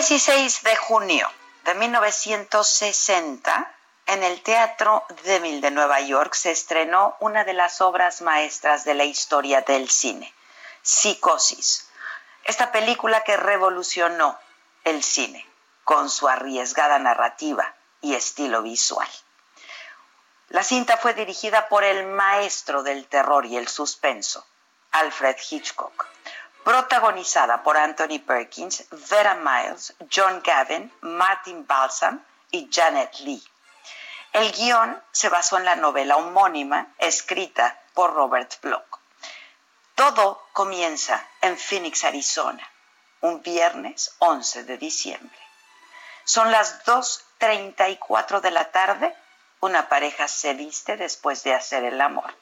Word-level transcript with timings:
De 0.00 0.76
junio 0.76 1.30
de 1.64 1.74
1960, 1.74 3.74
en 4.06 4.22
el 4.22 4.42
Teatro 4.42 5.04
Demil 5.24 5.60
de 5.60 5.70
Nueva 5.70 6.00
York 6.00 6.32
se 6.32 6.52
estrenó 6.52 7.16
una 7.20 7.44
de 7.44 7.52
las 7.52 7.82
obras 7.82 8.22
maestras 8.22 8.86
de 8.86 8.94
la 8.94 9.04
historia 9.04 9.60
del 9.60 9.90
cine, 9.90 10.32
Psicosis. 10.80 11.90
Esta 12.44 12.72
película 12.72 13.24
que 13.24 13.36
revolucionó 13.36 14.38
el 14.84 15.02
cine 15.02 15.46
con 15.84 16.08
su 16.08 16.28
arriesgada 16.28 16.98
narrativa 16.98 17.74
y 18.00 18.14
estilo 18.14 18.62
visual. 18.62 19.08
La 20.48 20.62
cinta 20.62 20.96
fue 20.96 21.12
dirigida 21.12 21.68
por 21.68 21.84
el 21.84 22.06
maestro 22.06 22.82
del 22.82 23.06
terror 23.06 23.44
y 23.44 23.58
el 23.58 23.68
suspenso, 23.68 24.46
Alfred 24.92 25.36
Hitchcock 25.50 26.06
protagonizada 26.64 27.62
por 27.62 27.76
Anthony 27.76 28.18
Perkins, 28.24 28.84
Vera 29.10 29.34
Miles, 29.34 29.94
John 30.14 30.42
Gavin, 30.44 30.92
Martin 31.00 31.66
Balsam 31.66 32.22
y 32.50 32.68
Janet 32.70 33.18
Lee. 33.20 33.42
El 34.32 34.52
guion 34.52 35.02
se 35.10 35.28
basó 35.28 35.58
en 35.58 35.64
la 35.64 35.76
novela 35.76 36.16
homónima 36.16 36.88
escrita 36.98 37.80
por 37.94 38.14
Robert 38.14 38.60
Bloch. 38.62 39.00
Todo 39.94 40.46
comienza 40.52 41.26
en 41.40 41.58
Phoenix, 41.58 42.04
Arizona, 42.04 42.66
un 43.20 43.42
viernes 43.42 44.14
11 44.18 44.64
de 44.64 44.78
diciembre. 44.78 45.38
Son 46.24 46.50
las 46.52 46.84
2.34 46.84 48.40
de 48.40 48.50
la 48.50 48.70
tarde, 48.70 49.14
una 49.60 49.88
pareja 49.88 50.28
se 50.28 50.54
viste 50.54 50.96
después 50.96 51.42
de 51.42 51.54
hacer 51.54 51.84
el 51.84 52.00
amor. 52.00 52.34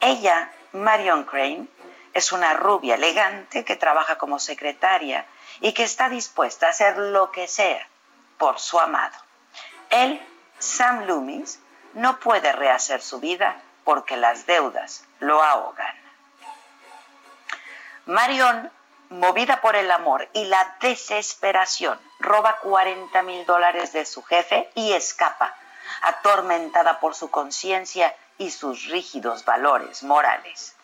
Ella, 0.00 0.52
Marion 0.72 1.24
Crane, 1.24 1.66
es 2.16 2.32
una 2.32 2.54
rubia 2.54 2.94
elegante 2.94 3.62
que 3.62 3.76
trabaja 3.76 4.16
como 4.16 4.38
secretaria 4.38 5.26
y 5.60 5.74
que 5.74 5.84
está 5.84 6.08
dispuesta 6.08 6.66
a 6.66 6.70
hacer 6.70 6.96
lo 6.96 7.30
que 7.30 7.46
sea 7.46 7.86
por 8.38 8.58
su 8.58 8.80
amado. 8.80 9.14
Él, 9.90 10.26
Sam 10.58 11.04
Loomis, 11.04 11.60
no 11.92 12.18
puede 12.18 12.52
rehacer 12.52 13.02
su 13.02 13.20
vida 13.20 13.60
porque 13.84 14.16
las 14.16 14.46
deudas 14.46 15.04
lo 15.20 15.42
ahogan. 15.42 15.94
Marion, 18.06 18.72
movida 19.10 19.60
por 19.60 19.76
el 19.76 19.90
amor 19.90 20.26
y 20.32 20.46
la 20.46 20.76
desesperación, 20.80 22.00
roba 22.18 22.56
40 22.62 23.22
mil 23.24 23.44
dólares 23.44 23.92
de 23.92 24.06
su 24.06 24.22
jefe 24.22 24.70
y 24.74 24.94
escapa, 24.94 25.54
atormentada 26.00 26.98
por 26.98 27.14
su 27.14 27.30
conciencia 27.30 28.16
y 28.38 28.52
sus 28.52 28.86
rígidos 28.86 29.44
valores 29.44 30.02
morales 30.02 30.75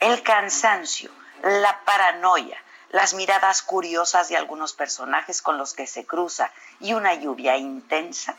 el 0.00 0.22
cansancio, 0.22 1.10
la 1.42 1.80
paranoia, 1.84 2.58
las 2.88 3.12
miradas 3.12 3.62
curiosas 3.62 4.30
de 4.30 4.36
algunos 4.36 4.72
personajes 4.72 5.42
con 5.42 5.58
los 5.58 5.74
que 5.74 5.86
se 5.86 6.06
cruza 6.06 6.50
y 6.80 6.94
una 6.94 7.14
lluvia 7.14 7.58
intensa, 7.58 8.34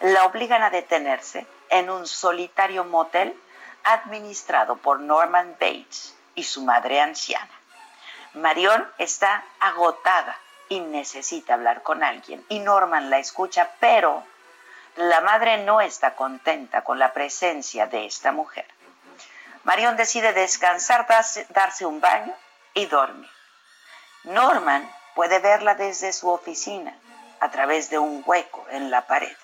la 0.00 0.24
obligan 0.24 0.62
a 0.62 0.70
detenerse 0.70 1.46
en 1.70 1.90
un 1.90 2.06
solitario 2.06 2.84
motel 2.84 3.36
administrado 3.84 4.76
por 4.76 5.00
Norman 5.00 5.56
Bates 5.60 6.14
y 6.36 6.44
su 6.44 6.62
madre 6.62 7.00
anciana. 7.00 7.50
Marion 8.34 8.88
está 8.98 9.44
agotada 9.58 10.38
y 10.68 10.80
necesita 10.80 11.54
hablar 11.54 11.82
con 11.82 12.04
alguien 12.04 12.44
y 12.48 12.60
Norman 12.60 13.10
la 13.10 13.18
escucha, 13.18 13.70
pero 13.80 14.24
la 14.96 15.20
madre 15.20 15.58
no 15.64 15.80
está 15.80 16.14
contenta 16.14 16.82
con 16.84 16.98
la 16.98 17.12
presencia 17.12 17.86
de 17.88 18.06
esta 18.06 18.30
mujer. 18.30 18.66
Marion 19.64 19.96
decide 19.96 20.32
descansar, 20.32 21.06
darse 21.50 21.86
un 21.86 22.00
baño 22.00 22.34
y 22.74 22.86
dormir. 22.86 23.30
Norman 24.24 24.90
puede 25.14 25.38
verla 25.38 25.74
desde 25.74 26.12
su 26.12 26.28
oficina 26.28 26.96
a 27.40 27.50
través 27.50 27.90
de 27.90 27.98
un 27.98 28.22
hueco 28.26 28.66
en 28.70 28.90
la 28.90 29.06
pared. 29.06 29.36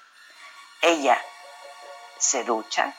Ella 0.83 1.21
se 2.19 2.43
ducha, 2.45 2.95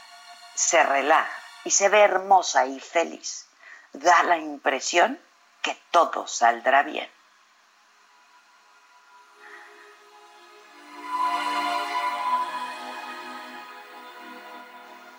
se 0.55 0.81
relaja 0.83 1.31
y 1.65 1.71
se 1.71 1.89
ve 1.89 2.01
hermosa 2.01 2.65
y 2.65 2.79
feliz. 2.79 3.47
Da 3.91 4.23
la 4.23 4.37
impresión 4.37 5.19
que 5.61 5.75
todo 5.91 6.27
saldrá 6.27 6.83
bien. 6.83 7.09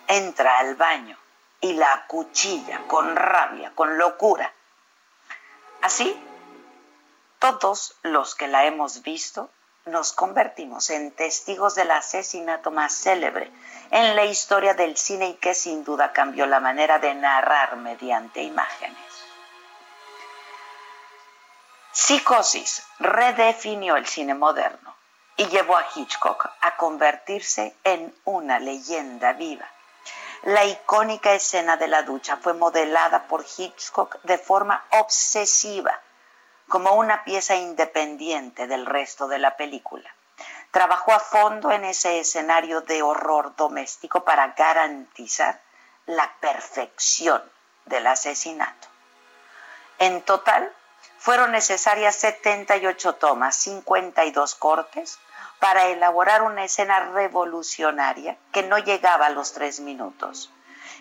Entra 0.07 0.59
al 0.59 0.75
baño 0.75 1.17
y 1.61 1.73
la 1.73 2.05
cuchilla 2.07 2.81
con 2.87 3.15
rabia, 3.15 3.71
con 3.75 3.97
locura. 3.97 4.51
Así, 5.81 6.19
todos 7.39 7.95
los 8.01 8.35
que 8.35 8.47
la 8.47 8.65
hemos 8.65 9.03
visto 9.03 9.49
nos 9.85 10.13
convertimos 10.13 10.89
en 10.89 11.11
testigos 11.11 11.75
del 11.75 11.91
asesinato 11.91 12.69
más 12.71 12.93
célebre 12.93 13.51
en 13.91 14.15
la 14.15 14.25
historia 14.25 14.73
del 14.73 14.97
cine 14.97 15.29
y 15.29 15.33
que 15.35 15.55
sin 15.55 15.83
duda 15.83 16.13
cambió 16.13 16.45
la 16.45 16.59
manera 16.59 16.99
de 16.99 17.13
narrar 17.15 17.77
mediante 17.77 18.43
imágenes. 18.43 18.97
Psicosis 21.91 22.83
redefinió 22.99 23.95
el 23.97 24.05
cine 24.05 24.33
moderno 24.33 24.95
y 25.35 25.47
llevó 25.47 25.77
a 25.77 25.85
Hitchcock 25.95 26.49
a 26.61 26.77
convertirse 26.77 27.75
en 27.83 28.15
una 28.23 28.59
leyenda 28.59 29.33
viva 29.33 29.67
la 30.43 30.65
icónica 30.65 31.33
escena 31.33 31.77
de 31.77 31.87
la 31.87 32.01
ducha 32.01 32.37
fue 32.37 32.53
modelada 32.53 33.27
por 33.27 33.45
Hitchcock 33.45 34.21
de 34.23 34.37
forma 34.37 34.83
obsesiva, 34.91 35.99
como 36.67 36.93
una 36.93 37.23
pieza 37.23 37.55
independiente 37.55 38.65
del 38.65 38.85
resto 38.85 39.27
de 39.27 39.37
la 39.37 39.55
película. 39.55 40.09
Trabajó 40.71 41.11
a 41.11 41.19
fondo 41.19 41.71
en 41.71 41.85
ese 41.85 42.19
escenario 42.19 42.81
de 42.81 43.03
horror 43.03 43.55
doméstico 43.55 44.23
para 44.23 44.47
garantizar 44.53 45.61
la 46.05 46.31
perfección 46.39 47.43
del 47.85 48.07
asesinato. 48.07 48.87
En 49.99 50.21
total, 50.23 50.73
fueron 51.19 51.51
necesarias 51.51 52.15
78 52.15 53.15
tomas, 53.15 53.55
52 53.57 54.55
cortes, 54.55 55.19
para 55.61 55.89
elaborar 55.89 56.41
una 56.41 56.63
escena 56.63 56.99
revolucionaria 57.11 58.35
que 58.51 58.63
no 58.63 58.79
llegaba 58.79 59.27
a 59.27 59.29
los 59.29 59.53
tres 59.53 59.79
minutos, 59.79 60.51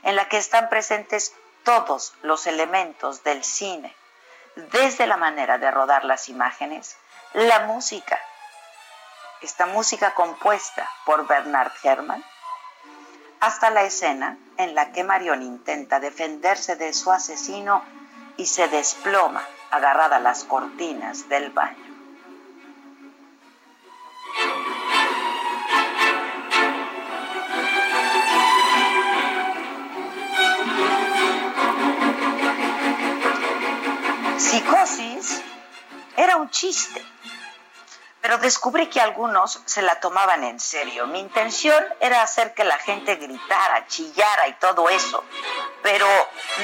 en 0.02 0.16
la 0.16 0.28
que 0.28 0.36
están 0.36 0.68
presentes 0.68 1.32
todos 1.64 2.12
los 2.20 2.46
elementos 2.46 3.24
del 3.24 3.42
cine, 3.42 3.96
desde 4.70 5.06
la 5.06 5.16
manera 5.16 5.56
de 5.56 5.70
rodar 5.70 6.04
las 6.04 6.28
imágenes, 6.28 6.98
la 7.32 7.60
música, 7.60 8.20
esta 9.40 9.64
música 9.64 10.12
compuesta 10.12 10.86
por 11.06 11.26
Bernard 11.26 11.72
Herrmann, 11.82 12.22
hasta 13.40 13.70
la 13.70 13.84
escena 13.84 14.36
en 14.58 14.74
la 14.74 14.92
que 14.92 15.04
Marion 15.04 15.40
intenta 15.40 16.00
defenderse 16.00 16.76
de 16.76 16.92
su 16.92 17.10
asesino 17.10 17.82
y 18.36 18.44
se 18.44 18.68
desploma 18.68 19.42
agarrada 19.70 20.16
a 20.16 20.20
las 20.20 20.44
cortinas 20.44 21.30
del 21.30 21.48
baño. 21.48 21.89
Psicosis 34.40 35.42
era 36.16 36.36
un 36.36 36.50
chiste 36.50 37.04
pero 38.20 38.38
descubrí 38.38 38.86
que 38.88 39.00
algunos 39.00 39.60
se 39.64 39.82
la 39.82 39.98
tomaban 39.98 40.44
en 40.44 40.60
serio. 40.60 41.06
Mi 41.06 41.20
intención 41.20 41.82
era 42.00 42.22
hacer 42.22 42.52
que 42.54 42.64
la 42.64 42.78
gente 42.78 43.16
gritara, 43.16 43.86
chillara 43.86 44.48
y 44.48 44.52
todo 44.54 44.88
eso, 44.88 45.24
pero 45.82 46.06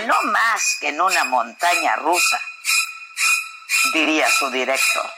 no 0.07 0.15
más 0.25 0.77
que 0.81 0.89
en 0.89 1.01
una 1.01 1.25
montaña 1.25 1.97
rusa, 1.97 2.41
diría 3.95 4.29
su 4.31 4.51
director. 4.51 5.11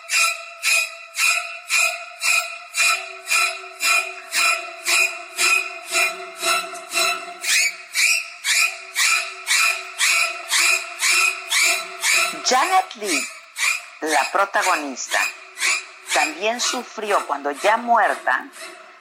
Janet 12.48 12.94
Lee, 12.94 13.28
la 14.00 14.26
protagonista, 14.32 15.18
también 16.14 16.62
sufrió 16.62 17.26
cuando 17.26 17.50
ya 17.50 17.76
muerta, 17.76 18.46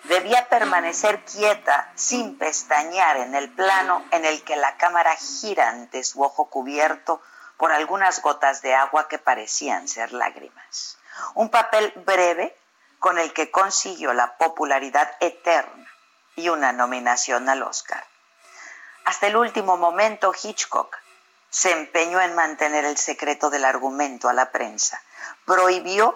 debía 0.03 0.49
permanecer 0.49 1.23
quieta 1.23 1.89
sin 1.95 2.37
pestañear 2.37 3.15
en 3.15 3.35
el 3.35 3.49
plano 3.49 4.03
en 4.11 4.25
el 4.25 4.43
que 4.43 4.57
la 4.57 4.75
cámara 4.75 5.15
gira 5.15 5.69
ante 5.69 6.03
su 6.03 6.21
ojo 6.21 6.49
cubierto 6.49 7.21
por 7.55 7.71
algunas 7.71 8.21
gotas 8.21 8.61
de 8.61 8.75
agua 8.75 9.07
que 9.07 9.17
parecían 9.17 9.87
ser 9.87 10.11
lágrimas. 10.11 10.97
Un 11.33 11.47
papel 11.47 11.93
breve 12.05 12.53
con 12.99 13.17
el 13.17 13.31
que 13.31 13.49
consiguió 13.49 14.11
la 14.11 14.35
popularidad 14.35 15.09
eterna 15.21 15.89
y 16.35 16.49
una 16.49 16.73
nominación 16.73 17.47
al 17.47 17.63
Oscar. 17.63 18.03
Hasta 19.05 19.27
el 19.27 19.37
último 19.37 19.77
momento 19.77 20.33
Hitchcock 20.33 20.97
se 21.57 21.71
empeñó 21.71 22.21
en 22.21 22.35
mantener 22.35 22.85
el 22.85 22.97
secreto 22.97 23.49
del 23.49 23.65
argumento 23.65 24.29
a 24.29 24.33
la 24.33 24.51
prensa. 24.51 25.01
Prohibió 25.43 26.15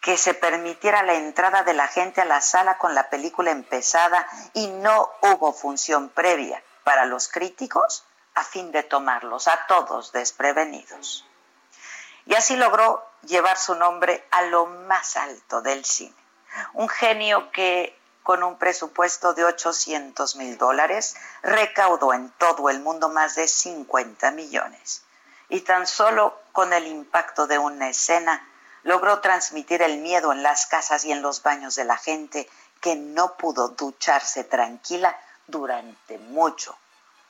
que 0.00 0.16
se 0.16 0.34
permitiera 0.34 1.02
la 1.02 1.14
entrada 1.14 1.64
de 1.64 1.74
la 1.74 1.88
gente 1.88 2.20
a 2.20 2.24
la 2.24 2.40
sala 2.40 2.78
con 2.78 2.94
la 2.94 3.10
película 3.10 3.50
empezada 3.50 4.24
y 4.54 4.68
no 4.68 5.10
hubo 5.22 5.52
función 5.52 6.10
previa 6.10 6.62
para 6.84 7.06
los 7.06 7.26
críticos 7.26 8.04
a 8.36 8.44
fin 8.44 8.70
de 8.70 8.84
tomarlos 8.84 9.48
a 9.48 9.66
todos 9.66 10.12
desprevenidos. 10.12 11.26
Y 12.24 12.36
así 12.36 12.54
logró 12.54 13.04
llevar 13.22 13.58
su 13.58 13.74
nombre 13.74 14.24
a 14.30 14.42
lo 14.42 14.66
más 14.66 15.16
alto 15.16 15.60
del 15.60 15.84
cine. 15.84 16.14
Un 16.74 16.88
genio 16.88 17.50
que 17.50 17.98
con 18.28 18.42
un 18.42 18.58
presupuesto 18.58 19.32
de 19.32 19.42
800 19.42 20.36
mil 20.36 20.58
dólares 20.58 21.16
recaudó 21.42 22.12
en 22.12 22.28
todo 22.32 22.68
el 22.68 22.78
mundo 22.78 23.08
más 23.08 23.36
de 23.36 23.48
50 23.48 24.32
millones. 24.32 25.02
Y 25.48 25.62
tan 25.62 25.86
solo 25.86 26.38
con 26.52 26.74
el 26.74 26.86
impacto 26.86 27.46
de 27.46 27.58
una 27.58 27.88
escena 27.88 28.46
logró 28.82 29.20
transmitir 29.20 29.80
el 29.80 29.96
miedo 29.96 30.30
en 30.30 30.42
las 30.42 30.66
casas 30.66 31.06
y 31.06 31.12
en 31.12 31.22
los 31.22 31.42
baños 31.42 31.74
de 31.74 31.84
la 31.86 31.96
gente 31.96 32.50
que 32.82 32.96
no 32.96 33.38
pudo 33.38 33.68
ducharse 33.68 34.44
tranquila 34.44 35.18
durante 35.46 36.18
mucho, 36.18 36.76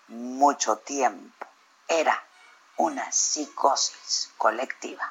mucho 0.09 0.79
tiempo. 0.79 1.47
Era 1.87 2.21
una 2.77 3.13
psicosis 3.13 4.33
colectiva. 4.37 5.09